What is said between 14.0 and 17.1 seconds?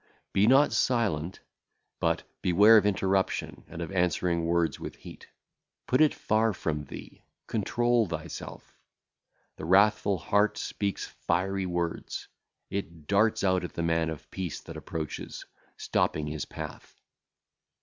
of peace that approacheth, stopping his path.